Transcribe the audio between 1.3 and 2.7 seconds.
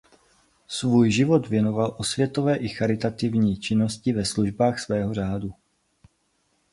věnoval osvětové i